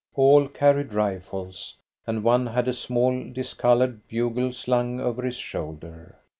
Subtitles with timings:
[0.15, 6.15] All carried rifles, and one had a small discoloured bugle slung over his shoulder.